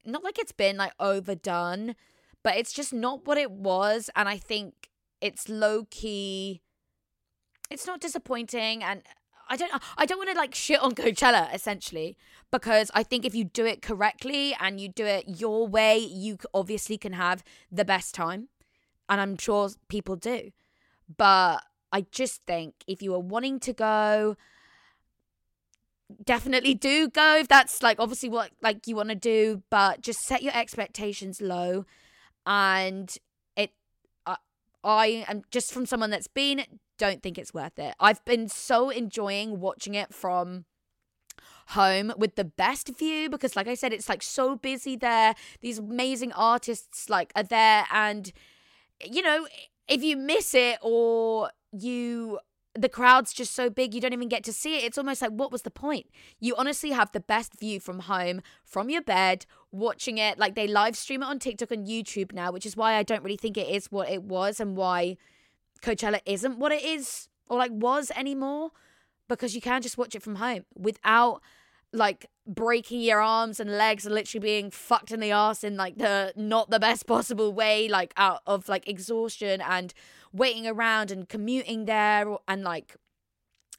[0.05, 1.95] not like it's been like overdone,
[2.43, 4.09] but it's just not what it was.
[4.15, 4.89] And I think
[5.21, 6.61] it's low key,
[7.69, 8.83] it's not disappointing.
[8.83, 9.03] And
[9.49, 12.17] I don't I don't want to like shit on Coachella essentially
[12.51, 16.37] because I think if you do it correctly and you do it your way, you
[16.53, 18.49] obviously can have the best time.
[19.07, 20.51] And I'm sure people do.
[21.17, 24.37] But I just think if you are wanting to go,
[26.23, 30.19] definitely do go if that's like obviously what like you want to do, but just
[30.21, 31.85] set your expectations low
[32.45, 33.15] and
[33.55, 33.71] it
[34.25, 34.35] uh,
[34.83, 36.63] I am just from someone that's been
[36.97, 37.95] don't think it's worth it.
[37.99, 40.65] I've been so enjoying watching it from
[41.67, 45.35] home with the best view because like I said it's like so busy there.
[45.61, 48.31] These amazing artists like are there and
[49.03, 49.47] you know
[49.87, 52.39] if you miss it or you
[52.75, 54.83] the crowd's just so big you don't even get to see it.
[54.83, 56.07] It's almost like what was the point?
[56.39, 60.37] You honestly have the best view from home, from your bed, watching it.
[60.37, 63.23] Like they live stream it on TikTok and YouTube now, which is why I don't
[63.23, 65.17] really think it is what it was and why
[65.81, 68.71] Coachella isn't what it is or like was anymore
[69.27, 71.41] because you can just watch it from home without
[71.91, 75.97] like breaking your arms and legs and literally being fucked in the ass in like
[75.97, 79.93] the not the best possible way like out of like exhaustion and
[80.33, 82.95] waiting around and commuting there and like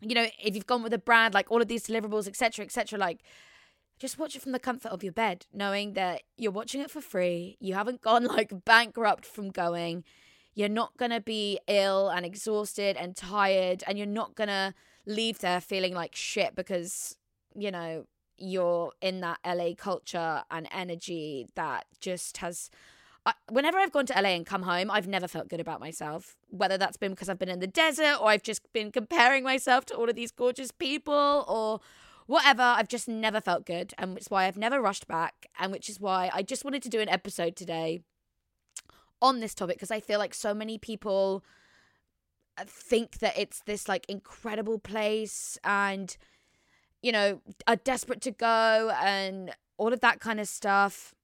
[0.00, 2.98] you know if you've gone with a brand like all of these deliverables etc etc
[2.98, 3.22] like
[4.00, 7.02] just watch it from the comfort of your bed knowing that you're watching it for
[7.02, 7.58] free.
[7.60, 10.04] You haven't gone like bankrupt from going.
[10.54, 14.74] You're not going to be ill and exhausted and tired and you're not going to
[15.06, 17.16] leave there feeling like shit because
[17.54, 18.06] you know
[18.38, 22.70] you're in that LA culture and energy that just has
[23.26, 26.36] I, whenever I've gone to LA and come home, I've never felt good about myself.
[26.48, 29.84] Whether that's been because I've been in the desert or I've just been comparing myself
[29.86, 31.80] to all of these gorgeous people or
[32.26, 33.92] whatever, I've just never felt good.
[33.98, 35.46] And it's why I've never rushed back.
[35.58, 38.02] And which is why I just wanted to do an episode today
[39.22, 41.44] on this topic because I feel like so many people
[42.58, 46.16] uh, think that it's this like incredible place and
[47.02, 51.14] you know are desperate to go and all of that kind of stuff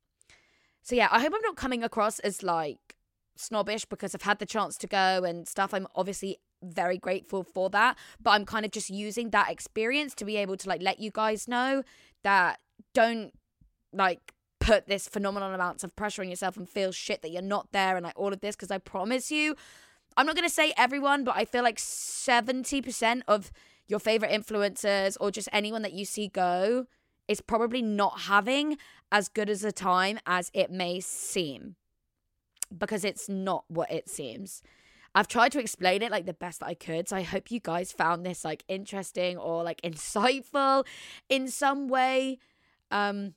[0.87, 2.95] so yeah, I hope I'm not coming across as like
[3.34, 5.74] snobbish because I've had the chance to go and stuff.
[5.74, 10.24] I'm obviously very grateful for that, but I'm kind of just using that experience to
[10.24, 11.82] be able to like let you guys know
[12.22, 12.61] that
[12.95, 13.32] don't
[13.93, 17.72] like put this phenomenal amounts of pressure on yourself and feel shit that you're not
[17.72, 19.57] there and like all of this because I promise you
[20.16, 23.51] I'm not going to say everyone, but I feel like 70% of
[23.89, 26.87] your favorite influencers or just anyone that you see go
[27.29, 28.79] is probably not having
[29.11, 31.77] as good as a time as it may seem
[32.77, 34.62] because it's not what it seems.
[35.14, 37.09] I've tried to explain it like the best that I could.
[37.09, 40.87] So I hope you guys found this like interesting or like insightful
[41.29, 42.39] in some way.
[42.91, 43.35] Um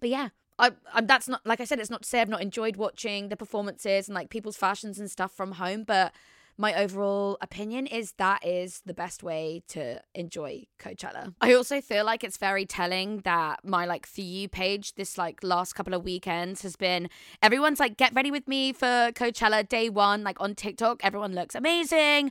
[0.00, 2.42] but yeah, I, I that's not like I said it's not to say I've not
[2.42, 6.14] enjoyed watching the performances and like people's fashions and stuff from home, but
[6.58, 11.34] my overall opinion is that is the best way to enjoy Coachella.
[11.40, 15.42] I also feel like it's very telling that my like for you page this like
[15.42, 17.08] last couple of weekends has been
[17.42, 21.54] everyone's like get ready with me for Coachella day 1 like on TikTok everyone looks
[21.54, 22.30] amazing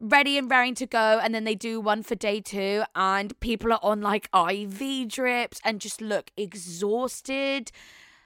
[0.00, 3.72] ready and raring to go and then they do one for day 2 and people
[3.72, 7.70] are on like IV drips and just look exhausted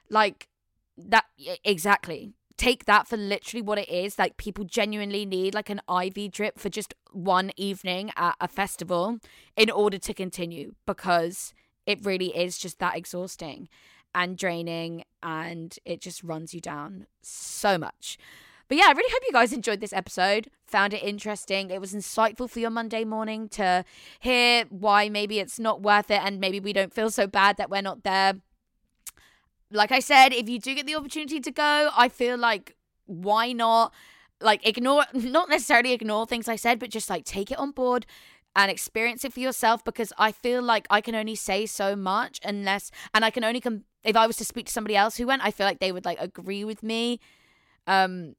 [0.09, 0.49] like
[0.97, 1.24] that
[1.64, 4.18] exactly take that for literally what it is.
[4.18, 9.18] Like people genuinely need like an IV drip for just one evening at a festival
[9.57, 11.52] in order to continue because
[11.86, 13.68] it really is just that exhausting
[14.14, 18.18] and draining and it just runs you down so much.
[18.68, 21.70] But yeah, I really hope you guys enjoyed this episode, found it interesting.
[21.70, 23.84] It was insightful for your Monday morning to
[24.20, 27.68] hear why maybe it's not worth it and maybe we don't feel so bad that
[27.68, 28.34] we're not there
[29.74, 33.52] like I said, if you do get the opportunity to go, I feel like why
[33.52, 33.92] not?
[34.40, 38.06] Like ignore, not necessarily ignore things I said, but just like take it on board
[38.56, 42.40] and experience it for yourself because I feel like I can only say so much
[42.44, 45.26] unless, and I can only com- if I was to speak to somebody else who
[45.26, 47.18] went, I feel like they would like agree with me.
[47.86, 48.36] Um,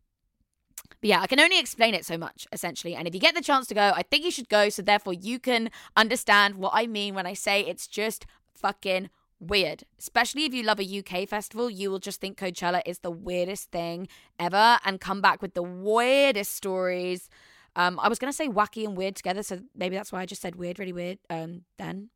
[1.01, 2.95] but yeah, I can only explain it so much, essentially.
[2.95, 4.69] And if you get the chance to go, I think you should go.
[4.69, 9.09] So therefore, you can understand what I mean when I say it's just fucking
[9.39, 9.83] weird.
[9.99, 13.71] Especially if you love a UK festival, you will just think Coachella is the weirdest
[13.71, 14.07] thing
[14.39, 17.29] ever and come back with the weirdest stories.
[17.75, 20.41] Um, I was gonna say wacky and weird together, so maybe that's why I just
[20.41, 21.19] said weird, really weird.
[21.29, 22.09] Um, then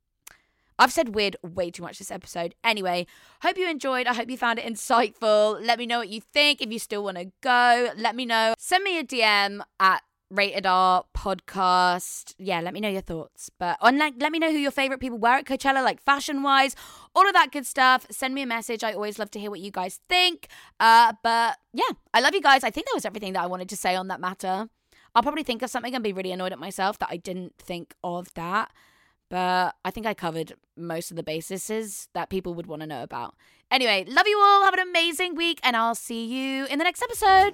[0.79, 2.55] I've said weird way too much this episode.
[2.63, 3.05] Anyway,
[3.41, 4.07] hope you enjoyed.
[4.07, 5.59] I hope you found it insightful.
[5.61, 6.61] Let me know what you think.
[6.61, 8.53] If you still want to go, let me know.
[8.57, 12.35] Send me a DM at Rated R podcast.
[12.37, 13.49] Yeah, let me know your thoughts.
[13.57, 16.43] But on like, let me know who your favorite people were at Coachella, like fashion
[16.43, 16.75] wise,
[17.15, 18.05] all of that good stuff.
[18.11, 18.83] Send me a message.
[18.83, 20.47] I always love to hear what you guys think.
[20.79, 22.63] Uh, but yeah, I love you guys.
[22.63, 24.69] I think that was everything that I wanted to say on that matter.
[25.15, 27.95] I'll probably think of something and be really annoyed at myself that I didn't think
[28.03, 28.71] of that.
[29.29, 33.03] But I think I covered most of the bases that people would want to know
[33.03, 33.35] about.
[33.71, 34.63] Anyway, love you all.
[34.65, 37.53] Have an amazing week, and I'll see you in the next episode.